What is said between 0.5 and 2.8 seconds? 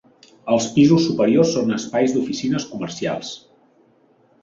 Els pisos superiors són espais d'oficines